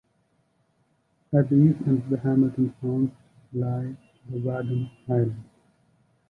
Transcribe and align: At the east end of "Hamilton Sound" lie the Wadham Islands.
At 1.31 1.47
the 1.51 1.55
east 1.57 1.85
end 1.87 2.11
of 2.11 2.19
"Hamilton 2.21 2.73
Sound" 2.81 3.11
lie 3.53 3.95
the 4.31 4.39
Wadham 4.39 4.89
Islands. 5.07 5.45